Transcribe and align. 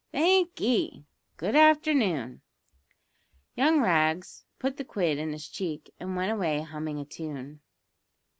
"Thank'ee. 0.11 1.05
Good 1.37 1.55
afternoon." 1.55 2.41
Young 3.53 3.81
Rags 3.81 4.45
put 4.57 4.77
the 4.77 4.83
quid 4.83 5.19
in 5.19 5.31
his 5.31 5.47
cheek, 5.47 5.93
and 5.99 6.15
went 6.15 6.31
away 6.31 6.61
humming 6.63 6.99
a 6.99 7.05
tune. 7.05 7.59